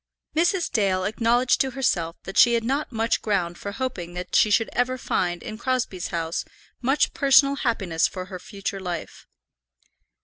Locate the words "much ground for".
2.91-3.71